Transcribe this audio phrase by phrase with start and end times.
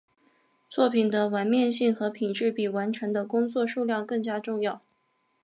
[0.67, 4.81] 作品的完面性和品质比完成的工作数量更加重要。